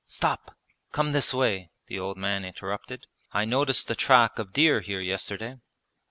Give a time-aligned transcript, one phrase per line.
[0.03, 0.55] 'Stop!
[0.91, 3.05] Come this way,' the old man interrupted.
[3.33, 5.57] 'I noticed the track of deer here yesterday.'